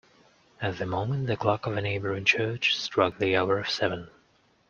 [0.59, 4.09] At the moment the clock of a neighbouring church struck the hour of seven.